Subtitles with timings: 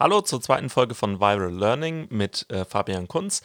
[0.00, 3.42] Hallo zur zweiten Folge von Viral Learning mit äh, Fabian Kunz.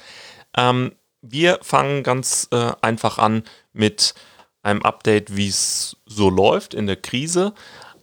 [0.55, 3.43] Ähm, wir fangen ganz äh, einfach an
[3.73, 4.13] mit
[4.63, 7.53] einem Update, wie es so läuft in der Krise.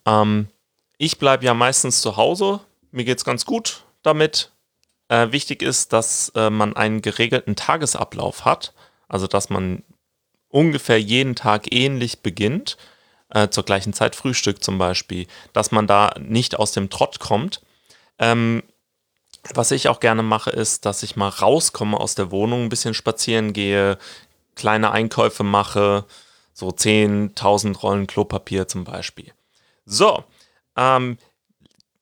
[0.04, 0.48] Ähm,
[0.98, 2.61] ich bleibe ja meistens zu Hause.
[2.90, 4.53] Mir geht es ganz gut damit.
[5.08, 8.75] Äh, wichtig ist, dass äh, man einen geregelten Tagesablauf hat.
[9.08, 9.82] Also, dass man
[10.48, 12.76] ungefähr jeden Tag ähnlich beginnt.
[13.30, 15.26] Äh, zur gleichen Zeit Frühstück zum Beispiel.
[15.54, 17.62] Dass man da nicht aus dem Trott kommt
[18.18, 18.62] ähm,
[19.54, 22.94] was ich auch gerne mache, ist, dass ich mal rauskomme aus der Wohnung, ein bisschen
[22.94, 23.98] spazieren gehe,
[24.54, 26.04] kleine Einkäufe mache,
[26.52, 29.32] so 10.000 Rollen Klopapier zum Beispiel.
[29.85, 30.25] So,
[30.76, 31.18] ähm,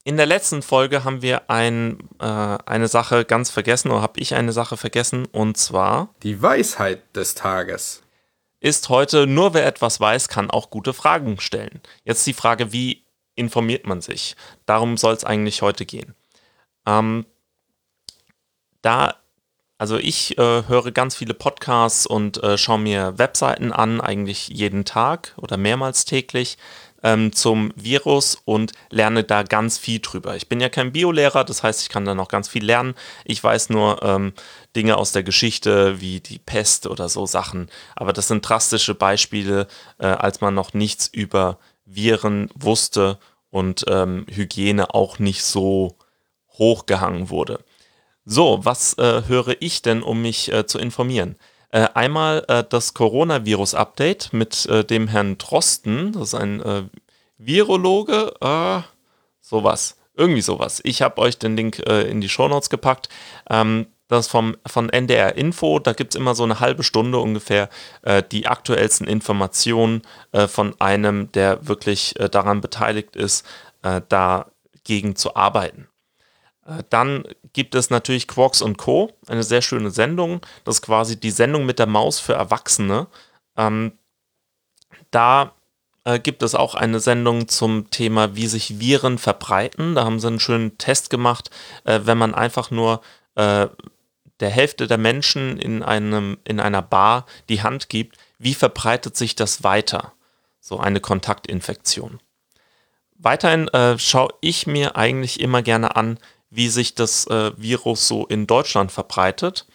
[0.05, 4.35] in der letzten Folge haben wir ein, äh, eine Sache ganz vergessen, oder habe ich
[4.35, 6.15] eine Sache vergessen, und zwar...
[6.23, 8.03] Die Weisheit des Tages.
[8.61, 11.81] Ist heute, nur wer etwas weiß, kann auch gute Fragen stellen.
[12.05, 13.05] Jetzt die Frage, wie
[13.41, 14.37] informiert man sich?
[14.67, 16.15] Darum soll es eigentlich heute gehen.
[16.87, 17.27] Ähm,
[18.83, 19.17] da,
[19.79, 24.85] also ich äh, höre ganz viele Podcasts und äh, schaue mir Webseiten an, eigentlich jeden
[24.85, 26.57] Tag oder mehrmals täglich
[27.03, 30.37] ähm, zum Virus und lerne da ganz viel drüber.
[30.37, 32.95] Ich bin ja kein Biolehrer, das heißt, ich kann da noch ganz viel lernen.
[33.25, 34.33] Ich weiß nur ähm,
[34.77, 37.71] Dinge aus der Geschichte wie die Pest oder so Sachen.
[37.97, 39.67] Aber das sind drastische Beispiele,
[39.99, 41.59] äh, als man noch nichts über
[41.95, 43.19] Viren wusste
[43.51, 45.97] und ähm, Hygiene auch nicht so
[46.59, 47.65] hochgehangen wurde.
[48.25, 51.37] So, was äh, höre ich denn, um mich äh, zu informieren?
[51.71, 56.83] Äh, einmal äh, das Coronavirus-Update mit äh, dem Herrn Drosten, das ist ein äh,
[57.39, 58.35] Virologe,
[59.41, 60.81] sowas, irgendwie sowas.
[60.85, 63.09] Ich habe euch den Link in die Shownotes gepackt.
[63.49, 67.69] Ähm, das vom, von NDR Info, da gibt es immer so eine halbe Stunde ungefähr
[68.33, 70.03] die aktuellsten Informationen
[70.49, 73.47] von einem, der wirklich daran beteiligt ist,
[74.09, 75.91] dagegen zu arbeiten.
[76.71, 80.41] Äh, dann gibt es natürlich Quarks und Co., eine sehr schöne Sendung.
[80.65, 83.09] Das ist quasi die Sendung mit der Maus für Erwachsene.
[83.57, 83.93] Ähm,
[85.11, 85.53] da
[86.05, 89.95] äh, gibt es auch eine Sendung zum Thema, wie sich Viren verbreiten.
[89.95, 91.51] Da haben sie einen schönen Test gemacht,
[91.85, 93.01] äh, wenn man einfach nur
[93.35, 93.67] äh,
[94.41, 99.37] der Hälfte der Menschen in, einem, in einer Bar die Hand gibt, wie verbreitet sich
[99.37, 100.13] das weiter?
[100.61, 102.21] So eine Kontaktinfektion.
[103.17, 106.19] Weiterhin äh, schaue ich mir eigentlich immer gerne an,
[106.49, 109.67] wie sich das äh, Virus so in Deutschland verbreitet.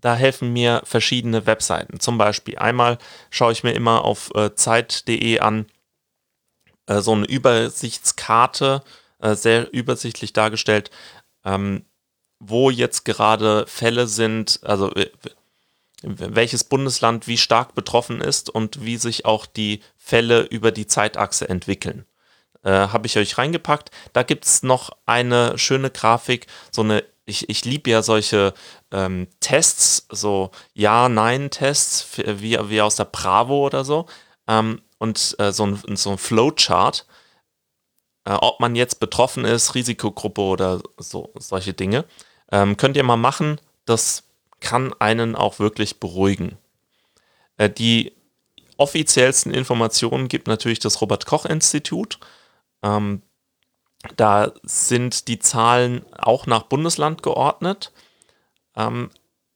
[0.00, 2.00] Da helfen mir verschiedene Webseiten.
[2.00, 2.98] Zum Beispiel einmal
[3.30, 5.66] schaue ich mir immer auf äh, zeit.de an,
[6.86, 8.82] äh, so eine Übersichtskarte,
[9.18, 10.90] äh, sehr übersichtlich dargestellt,
[11.44, 11.84] ähm,
[12.40, 15.10] wo jetzt gerade Fälle sind, also äh,
[16.02, 21.48] welches Bundesland wie stark betroffen ist und wie sich auch die Fälle über die Zeitachse
[21.48, 22.04] entwickeln
[22.62, 23.90] äh, habe ich euch reingepackt.
[24.12, 28.54] Da gibt es noch eine schöne Grafik, so eine, ich, ich liebe ja solche
[28.90, 34.06] ähm, Tests, so Ja-Nein-Tests, wie, wie aus der Bravo oder so.
[34.46, 37.06] Ähm, und äh, so ein, so ein Flowchart,
[38.24, 42.04] äh, ob man jetzt betroffen ist, Risikogruppe oder so, solche Dinge.
[42.50, 44.24] Ähm, könnt ihr mal machen, das
[44.60, 46.56] kann einen auch wirklich beruhigen.
[47.56, 48.12] Äh, die
[48.76, 52.18] offiziellsten Informationen gibt natürlich das Robert Koch Institut.
[52.82, 53.22] Ähm,
[54.16, 57.92] da sind die Zahlen auch nach Bundesland geordnet,
[58.76, 59.10] ähm,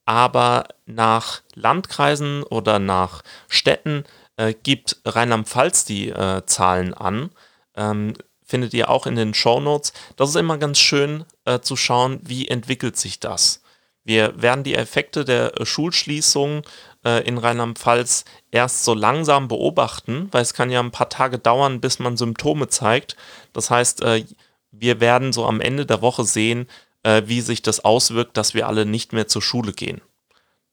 [0.04, 4.04] aber nach Landkreisen oder nach Städten
[4.36, 7.31] äh, gibt Rheinland-Pfalz die äh, Zahlen an.
[7.76, 8.14] Ähm,
[8.52, 9.94] findet ihr auch in den Show Notes.
[10.16, 13.62] Das ist immer ganz schön äh, zu schauen, wie entwickelt sich das.
[14.04, 16.60] Wir werden die Effekte der äh, Schulschließung
[17.02, 21.80] äh, in Rheinland-Pfalz erst so langsam beobachten, weil es kann ja ein paar Tage dauern,
[21.80, 23.16] bis man Symptome zeigt.
[23.54, 24.26] Das heißt, äh,
[24.70, 26.69] wir werden so am Ende der Woche sehen,
[27.04, 30.02] äh, wie sich das auswirkt, dass wir alle nicht mehr zur Schule gehen.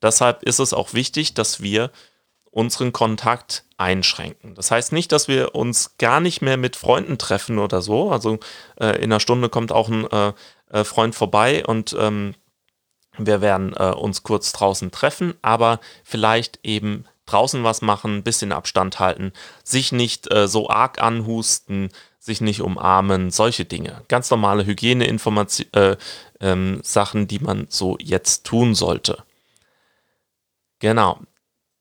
[0.01, 1.91] Deshalb ist es auch wichtig, dass wir
[2.51, 4.55] unseren Kontakt einschränken.
[4.55, 8.11] Das heißt nicht, dass wir uns gar nicht mehr mit Freunden treffen oder so.
[8.11, 8.39] Also
[8.79, 10.33] äh, in einer Stunde kommt auch ein äh,
[10.71, 12.35] äh Freund vorbei und ähm,
[13.17, 18.51] wir werden äh, uns kurz draußen treffen, aber vielleicht eben draußen was machen, ein bisschen
[18.51, 19.33] Abstand halten,
[19.63, 24.01] sich nicht äh, so arg anhusten, sich nicht umarmen, solche Dinge.
[24.07, 25.97] Ganz normale Hygieneinformationen, äh,
[26.41, 29.23] ähm, Sachen, die man so jetzt tun sollte.
[30.79, 31.19] Genau.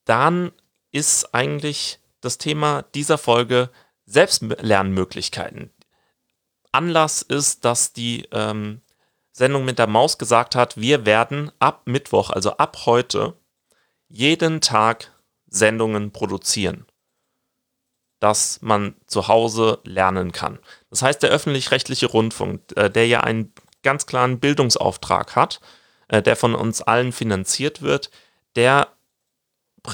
[0.05, 0.51] Dann
[0.91, 3.69] ist eigentlich das Thema dieser Folge
[4.05, 5.71] Selbstlernmöglichkeiten.
[6.71, 8.81] Anlass ist, dass die ähm,
[9.31, 13.35] Sendung mit der Maus gesagt hat, wir werden ab Mittwoch, also ab heute,
[14.07, 15.11] jeden Tag
[15.47, 16.85] Sendungen produzieren.
[18.19, 20.59] dass man zu Hause lernen kann.
[20.89, 25.61] Das heißt, der öffentlich-rechtliche Rundfunk, äh, der ja einen ganz klaren Bildungsauftrag hat,
[26.09, 28.11] äh, der von uns allen finanziert wird,
[28.55, 28.89] der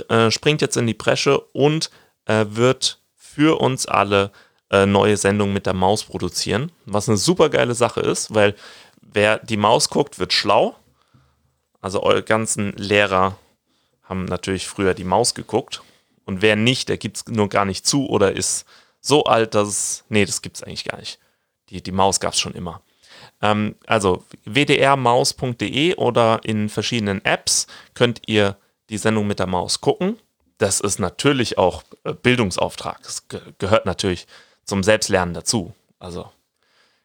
[0.10, 1.90] äh, springt jetzt in die Bresche und
[2.26, 4.32] äh, wird für uns alle
[4.72, 8.56] äh, neue Sendungen mit der Maus produzieren, was eine super geile Sache ist, weil
[9.02, 10.76] wer die Maus guckt, wird schlau.
[11.82, 13.38] Also eure ganzen Lehrer
[14.04, 15.82] haben natürlich früher die Maus geguckt.
[16.26, 18.66] Und wer nicht, der gibt es nur gar nicht zu oder ist
[19.00, 20.04] so alt, dass es.
[20.10, 21.20] Nee, das gibt es eigentlich gar nicht.
[21.70, 22.82] Die, die Maus gab es schon immer.
[23.42, 28.58] Ähm, also wdrmaus.de oder in verschiedenen Apps könnt ihr
[28.90, 30.20] die Sendung mit der Maus gucken.
[30.58, 33.02] Das ist natürlich auch äh, Bildungsauftrag.
[33.04, 34.28] Das ge gehört natürlich
[34.64, 35.74] zum Selbstlernen dazu.
[36.00, 36.32] Also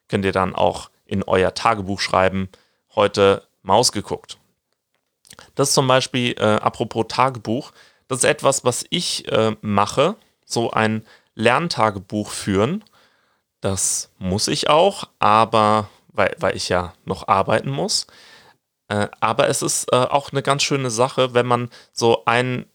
[0.09, 2.49] könnt ihr dann auch in euer Tagebuch schreiben,
[2.95, 4.39] heute Maus geguckt.
[5.55, 7.73] Das ist zum Beispiel, äh, apropos Tagebuch,
[8.09, 11.05] das ist etwas, was ich äh, mache, so ein
[11.35, 12.85] Lerntagebuch führen.
[13.61, 18.07] Das muss ich auch, aber weil, weil ich ja noch arbeiten muss.
[18.91, 22.67] Äh, aber es ist äh, auch eine ganz schöne Sache, wenn man so ein,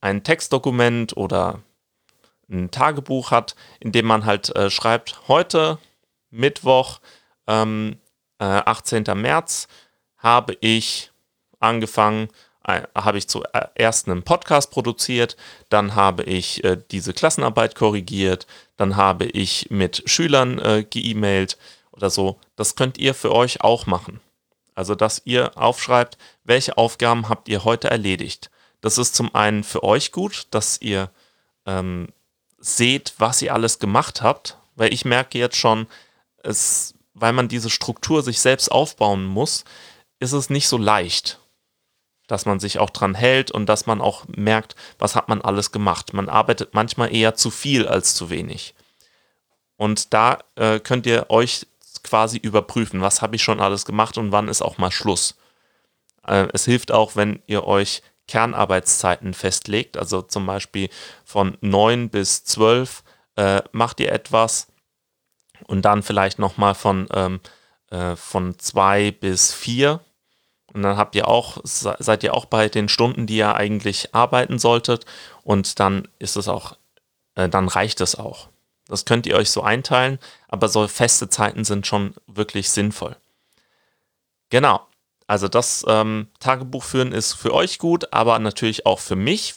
[0.00, 1.60] ein Textdokument oder
[2.48, 5.78] ein Tagebuch hat, in dem man halt äh, schreibt, heute
[6.30, 7.00] Mittwoch,
[7.48, 7.98] ähm,
[8.38, 9.04] 18.
[9.14, 9.66] März,
[10.18, 11.10] habe ich
[11.58, 12.28] angefangen,
[12.64, 15.36] äh, habe ich zuerst einen Podcast produziert,
[15.70, 18.46] dann habe ich äh, diese Klassenarbeit korrigiert,
[18.76, 21.56] dann habe ich mit Schülern äh, geemailt
[21.92, 22.38] oder so.
[22.56, 24.20] Das könnt ihr für euch auch machen.
[24.76, 28.50] Also, dass ihr aufschreibt, welche Aufgaben habt ihr heute erledigt.
[28.82, 31.10] Das ist zum einen für euch gut, dass ihr
[31.64, 32.08] ähm,
[32.58, 35.86] seht, was ihr alles gemacht habt, weil ich merke jetzt schon,
[36.42, 39.64] es, weil man diese Struktur sich selbst aufbauen muss,
[40.18, 41.40] ist es nicht so leicht,
[42.26, 45.72] dass man sich auch dran hält und dass man auch merkt, was hat man alles
[45.72, 46.12] gemacht.
[46.12, 48.74] Man arbeitet manchmal eher zu viel als zu wenig.
[49.76, 51.66] Und da äh, könnt ihr euch
[52.06, 55.36] quasi überprüfen, was habe ich schon alles gemacht und wann ist auch mal Schluss.
[56.26, 60.88] Äh, es hilft auch, wenn ihr euch Kernarbeitszeiten festlegt, also zum Beispiel
[61.24, 63.04] von 9 bis 12
[63.36, 64.68] äh, macht ihr etwas
[65.66, 67.40] und dann vielleicht nochmal von, ähm,
[67.90, 70.00] äh, von 2 bis 4
[70.72, 74.58] und dann habt ihr auch, seid ihr auch bei den Stunden, die ihr eigentlich arbeiten
[74.58, 75.06] solltet
[75.42, 76.76] und dann ist es auch,
[77.36, 78.48] äh, dann reicht es auch.
[78.88, 80.18] Das könnt ihr euch so einteilen,
[80.48, 83.16] aber so feste Zeiten sind schon wirklich sinnvoll.
[84.50, 84.86] Genau.
[85.26, 89.54] Also das ähm, Tagebuch führen ist für euch gut, aber natürlich auch für mich.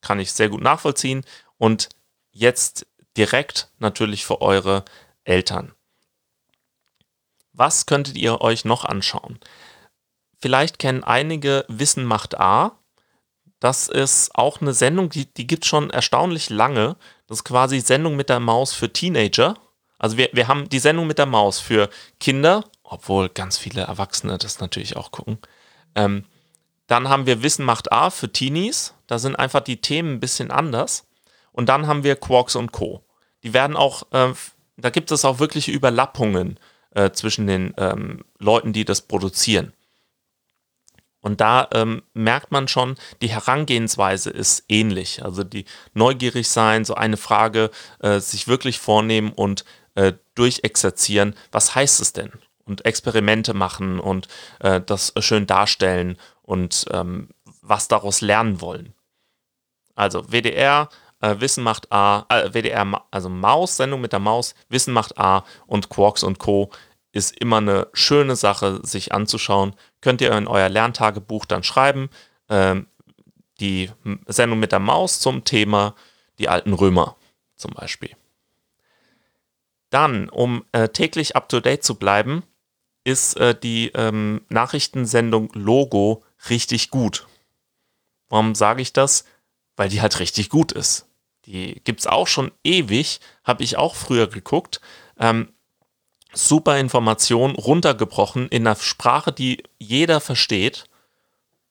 [0.00, 1.24] Kann ich sehr gut nachvollziehen.
[1.58, 1.88] Und
[2.30, 2.86] jetzt
[3.16, 4.84] direkt natürlich für eure
[5.24, 5.74] Eltern.
[7.52, 9.38] Was könntet ihr euch noch anschauen?
[10.40, 12.78] Vielleicht kennen einige Wissen macht A.
[13.64, 16.96] Das ist auch eine Sendung, die, die gibt es schon erstaunlich lange.
[17.26, 19.54] Das ist quasi Sendung mit der Maus für Teenager.
[19.98, 21.88] Also wir, wir haben die Sendung mit der Maus für
[22.20, 25.38] Kinder obwohl ganz viele Erwachsene das natürlich auch gucken.
[25.94, 26.24] Ähm,
[26.86, 28.94] dann haben wir Wissen macht A für Teenies.
[29.06, 31.06] Da sind einfach die Themen ein bisschen anders.
[31.50, 33.02] Und dann haben wir Quarks und Co.
[33.42, 34.32] Die werden auch, äh,
[34.76, 39.72] da gibt es auch wirkliche Überlappungen äh, zwischen den ähm, Leuten, die das produzieren.
[41.24, 45.24] Und da ähm, merkt man schon, die Herangehensweise ist ähnlich.
[45.24, 49.64] Also die neugierig sein, so eine Frage äh, sich wirklich vornehmen und
[49.94, 51.34] äh, durchexerzieren.
[51.50, 52.30] Was heißt es denn?
[52.66, 54.28] und Experimente machen und
[54.60, 57.28] äh, das schön darstellen und ähm,
[57.60, 58.94] was daraus lernen wollen.
[59.94, 60.88] Also WDR,
[61.20, 65.44] äh, Wissen macht A, äh, WDR, also Maus, Sendung mit der Maus, Wissen macht A
[65.66, 66.70] und Quarks und Co.
[67.14, 69.74] ist immer eine schöne Sache, sich anzuschauen.
[70.00, 72.10] Könnt ihr in euer Lerntagebuch dann schreiben.
[72.48, 72.88] Ähm,
[73.60, 73.90] die
[74.26, 75.94] Sendung mit der Maus zum Thema
[76.40, 77.16] die alten Römer
[77.54, 78.10] zum Beispiel.
[79.90, 82.42] Dann, um äh, täglich up-to-date zu bleiben,
[83.04, 87.28] ist äh, die ähm, Nachrichtensendung Logo richtig gut.
[88.28, 89.24] Warum sage ich das?
[89.76, 91.06] Weil die halt richtig gut ist.
[91.46, 94.80] Die gibt es auch schon ewig, habe ich auch früher geguckt.
[95.18, 95.52] Ähm,
[96.34, 100.84] super Information, runtergebrochen in einer Sprache, die jeder versteht.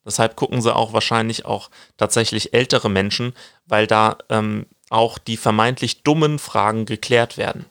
[0.05, 3.33] Deshalb gucken sie auch wahrscheinlich auch tatsächlich ältere Menschen,
[3.65, 7.65] weil da ähm, auch die vermeintlich dummen Fragen geklärt werden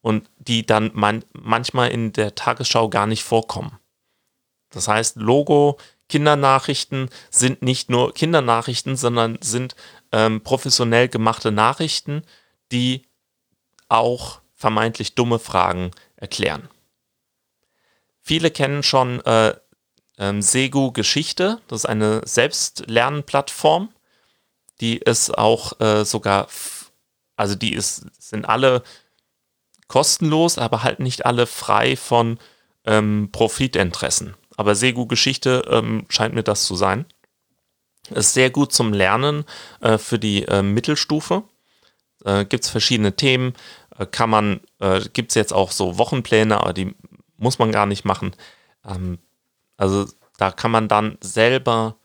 [0.00, 3.78] und die dann man, manchmal in der Tagesschau gar nicht vorkommen.
[4.70, 9.76] Das heißt, Logo, Kindernachrichten sind nicht nur Kindernachrichten, sondern sind
[10.12, 12.22] ähm, professionell gemachte Nachrichten,
[12.72, 13.06] die
[13.88, 16.68] auch vermeintlich dumme Fragen erklären.
[18.20, 19.54] Viele kennen schon äh,
[20.18, 23.88] ähm, Segu Geschichte, das ist eine Selbstlernplattform,
[24.80, 26.48] die es auch äh, sogar
[27.40, 28.82] also die ist, sind alle
[29.88, 32.38] kostenlos, aber halt nicht alle frei von
[32.84, 34.34] ähm, Profitinteressen.
[34.58, 37.06] Aber Segu Geschichte ähm, scheint mir das zu sein.
[38.10, 39.44] Ist sehr gut zum Lernen
[39.80, 41.44] äh, für die äh, Mittelstufe.
[42.26, 43.54] Äh, Gibt es verschiedene Themen.
[44.00, 46.94] Äh, kann man, äh, gibt es jetzt auch so Wochenpläne, aber die
[47.36, 48.34] muss man gar nicht machen.
[48.84, 49.18] Ähm,
[49.76, 50.06] also
[50.38, 51.96] da kann man dann selber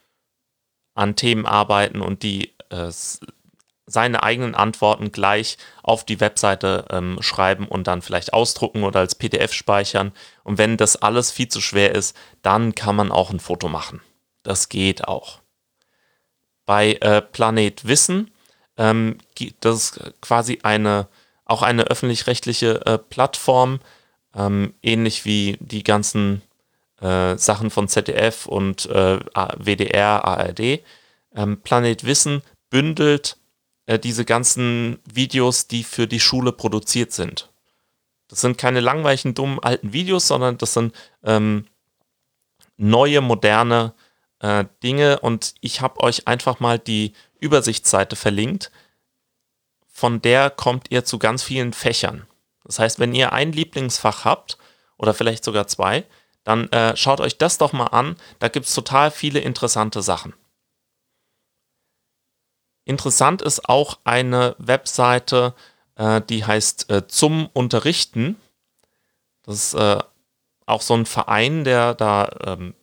[0.93, 2.91] an Themen arbeiten und die äh,
[3.87, 9.15] seine eigenen Antworten gleich auf die Webseite ähm, schreiben und dann vielleicht ausdrucken oder als
[9.15, 10.11] PDF speichern.
[10.43, 14.01] Und wenn das alles viel zu schwer ist, dann kann man auch ein Foto machen.
[14.43, 15.39] Das geht auch.
[16.65, 18.31] Bei äh, Planet Wissen,
[18.77, 19.19] ähm,
[19.59, 21.07] das ist quasi eine,
[21.45, 23.79] auch eine öffentlich-rechtliche äh, Plattform,
[24.35, 26.41] ähm, ähnlich wie die ganzen
[27.01, 29.19] äh, Sachen von ZDF und äh,
[29.57, 30.81] WDR, ARD.
[31.35, 33.37] Ähm, Planet Wissen bündelt
[33.85, 37.49] äh, diese ganzen Videos, die für die Schule produziert sind.
[38.27, 41.67] Das sind keine langweiligen, dummen alten Videos, sondern das sind ähm,
[42.77, 43.93] neue, moderne
[44.39, 45.19] äh, Dinge.
[45.19, 48.71] Und ich habe euch einfach mal die Übersichtsseite verlinkt.
[49.97, 52.27] Von der kommt ihr zu ganz vielen Fächern.
[52.65, 54.57] Das heißt, wenn ihr ein Lieblingsfach habt
[54.97, 56.03] oder vielleicht sogar zwei,
[56.43, 58.17] dann äh, schaut euch das doch mal an.
[58.39, 60.33] Da gibt es total viele interessante Sachen.
[62.83, 65.55] Interessant ist auch eine Webseite,
[65.95, 68.35] äh, die heißt äh, Zum Unterrichten.
[69.43, 69.99] Das ist äh,
[70.65, 72.75] auch so ein Verein, der da ähm,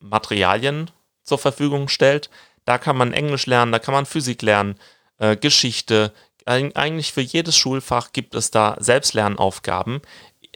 [0.00, 0.90] Materialien
[1.22, 2.28] zur Verfügung stellt.
[2.64, 4.80] Da kann man Englisch lernen, da kann man Physik lernen,
[5.18, 6.12] äh, Geschichte.
[6.50, 10.02] Eig eigentlich für jedes Schulfach gibt es da Selbstlernaufgaben.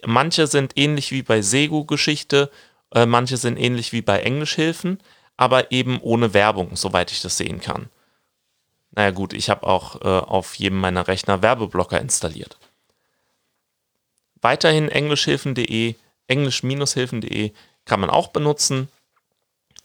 [0.05, 2.51] Manche sind ähnlich wie bei Sego-Geschichte,
[2.91, 5.01] äh, manche sind ähnlich wie bei Englischhilfen,
[5.37, 7.89] aber eben ohne Werbung, soweit ich das sehen kann.
[8.91, 12.57] Naja gut, ich habe auch äh, auf jedem meiner Rechner Werbeblocker installiert.
[14.41, 15.95] Weiterhin englischhilfen.de,
[16.27, 17.51] englisch-hilfen.de
[17.85, 18.89] kann man auch benutzen.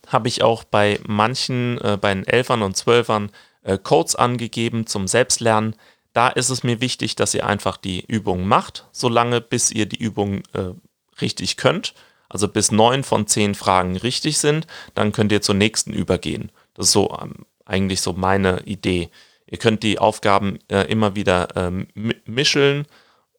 [0.07, 3.31] Habe ich auch bei manchen, äh, bei den Elfern und Zwölfern
[3.63, 5.75] äh, Codes angegeben zum Selbstlernen.
[6.13, 10.01] Da ist es mir wichtig, dass ihr einfach die Übung macht, solange bis ihr die
[10.01, 10.73] Übung äh,
[11.21, 11.93] richtig könnt.
[12.27, 16.51] Also bis neun von zehn Fragen richtig sind, dann könnt ihr zur nächsten übergehen.
[16.73, 19.09] Das ist so ähm, eigentlich so meine Idee.
[19.45, 21.87] Ihr könnt die Aufgaben äh, immer wieder ähm,
[22.25, 22.87] mischeln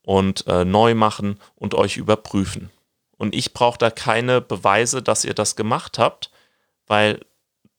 [0.02, 2.70] und äh, neu machen und euch überprüfen.
[3.16, 6.30] Und ich brauche da keine Beweise, dass ihr das gemacht habt,
[6.86, 7.20] weil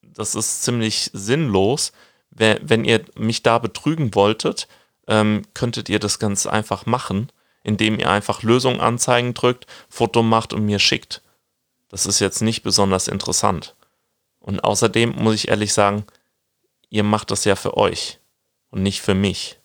[0.01, 1.91] das ist ziemlich sinnlos.
[2.31, 4.67] Wenn, wenn ihr mich da betrügen wolltet,
[5.07, 7.31] ähm, könntet ihr das ganz einfach machen,
[7.63, 11.21] indem ihr einfach Lösung anzeigen drückt, Foto macht und mir schickt.
[11.89, 13.75] Das ist jetzt nicht besonders interessant.
[14.39, 16.05] Und außerdem muss ich ehrlich sagen,
[16.89, 18.19] ihr macht das ja für euch
[18.69, 19.59] und nicht für mich.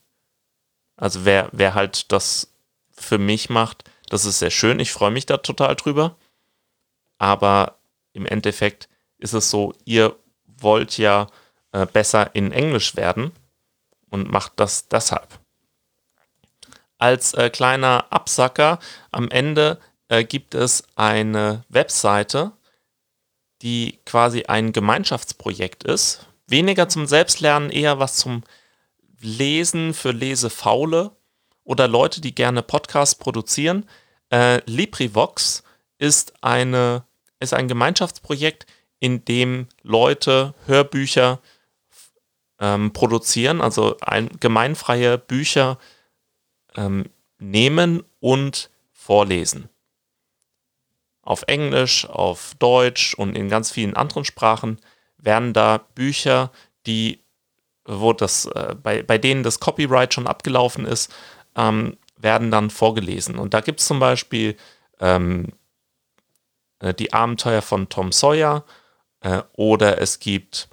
[0.96, 2.52] Also wer, wer halt das
[2.90, 4.80] für mich macht, das ist sehr schön.
[4.80, 6.16] Ich freue mich da total drüber.
[7.18, 7.78] Aber
[8.12, 10.16] im Endeffekt ist es so, ihr
[10.46, 11.26] wollt ja
[11.72, 13.32] äh, besser in Englisch werden
[14.10, 15.38] und macht das deshalb.
[16.98, 18.78] Als äh, kleiner Absacker
[19.12, 22.52] am Ende äh, gibt es eine Webseite,
[23.62, 28.42] die quasi ein Gemeinschaftsprojekt ist weniger zum Selbstlernen, eher was zum
[29.20, 31.12] Lesen für Lesefaule
[31.64, 33.88] oder Leute, die gerne Podcasts produzieren.
[34.32, 35.62] Äh, LibriVox
[35.98, 37.04] ist, eine,
[37.40, 38.66] ist ein Gemeinschaftsprojekt,
[39.00, 41.40] in dem Leute Hörbücher
[42.60, 45.78] ähm, produzieren, also ein, gemeinfreie Bücher
[46.76, 47.06] ähm,
[47.38, 49.68] nehmen und vorlesen.
[51.22, 54.78] Auf Englisch, auf Deutsch und in ganz vielen anderen Sprachen
[55.18, 56.50] werden da Bücher,
[56.86, 57.20] die,
[57.84, 61.12] wo das, äh, bei, bei denen das Copyright schon abgelaufen ist,
[61.56, 63.38] ähm, werden dann vorgelesen.
[63.38, 64.56] Und da gibt es zum Beispiel
[65.00, 65.52] ähm,
[66.80, 68.64] äh, die Abenteuer von Tom Sawyer
[69.20, 70.68] äh, oder es gibt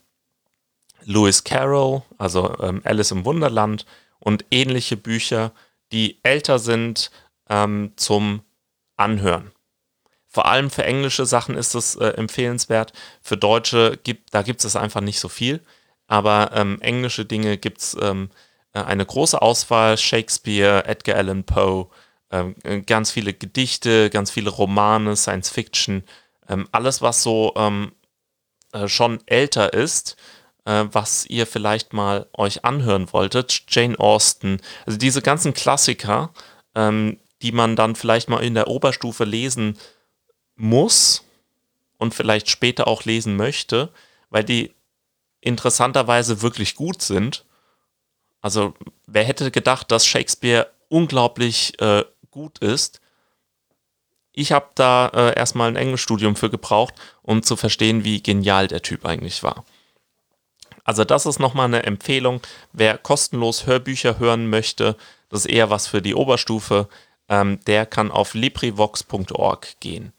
[1.06, 3.86] Lewis Carroll, also ähm, Alice im Wunderland
[4.20, 5.52] und ähnliche Bücher,
[5.92, 7.12] die älter sind
[7.50, 8.42] ähm, zum
[8.98, 9.52] Anhören.
[10.28, 12.92] Vor allem für englische Sachen ist es äh, empfehlenswert.
[13.22, 15.62] Für deutsche gibt, da gibt es einfach nicht so viel.
[16.08, 18.30] Aber ähm, englische Dinge gibt es ähm,
[18.74, 19.98] äh, eine große Auswahl.
[19.98, 21.88] Shakespeare, Edgar Allan Poe,
[22.32, 26.04] ähm, äh, ganz viele Gedichte, ganz viele Romane, Science Fiction.
[26.50, 27.54] Ähm, alles, was so
[28.74, 30.18] äh, schon älter ist,
[30.66, 33.64] äh, was ihr vielleicht mal euch anhören wolltet.
[33.70, 34.60] Jane Austen.
[34.86, 36.32] Also diese ganzen Klassiker,
[36.74, 39.78] ähm, die man dann vielleicht mal in der Oberstufe lesen
[40.56, 41.24] muss
[41.98, 43.90] und vielleicht später auch lesen möchte,
[44.30, 44.74] weil die
[45.42, 47.46] interessanterweise wirklich gut sind.
[48.42, 48.74] Also
[49.06, 53.00] wer hätte gedacht, dass Shakespeare unglaublich äh, gut ist?
[54.34, 58.82] Ich habe da äh, erstmal ein Englischstudium für gebraucht, um zu verstehen, wie genial der
[58.82, 59.64] Typ eigentlich war.
[60.86, 62.42] Also das ist nochmal eine Empfehlung.
[62.72, 64.96] Wer kostenlos Hörbücher hören möchte,
[65.30, 66.88] das ist eher was für die Oberstufe,
[67.28, 70.14] ähm, der kann auf LibriVox.org gehen.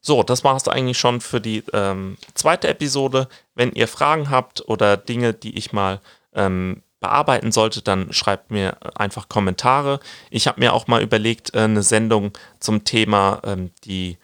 [0.00, 3.28] So, das war es eigentlich schon für die ähm, zweite Episode.
[3.54, 6.00] Wenn ihr Fragen habt oder Dinge, die ich mal
[6.34, 10.00] ähm, bearbeiten sollte, dann schreibt mir einfach Kommentare.
[10.30, 14.18] Ich habe mir auch mal überlegt, äh, eine Sendung zum Thema ähm, die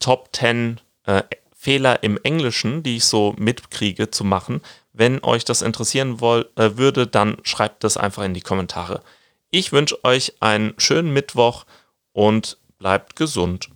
[0.00, 1.22] Top 10 äh,
[1.62, 4.62] Fehler im Englischen, die ich so mitkriege, zu machen.
[4.94, 9.02] Wenn euch das interessieren woll, äh, würde, dann schreibt das einfach in die Kommentare.
[9.50, 11.66] Ich wünsche euch einen schönen Mittwoch
[12.12, 13.68] und bleibt gesund.